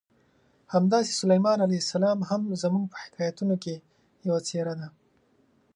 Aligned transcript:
همداسې 0.73 1.11
سلیمان 1.21 1.57
علیه 1.65 1.81
السلام 1.83 2.19
هم 2.29 2.41
زموږ 2.63 2.83
په 2.91 2.97
حکایتونو 3.03 3.55
کې 3.63 3.75
یوه 4.27 4.39
څېره 4.47 4.73
ده. 4.79 4.87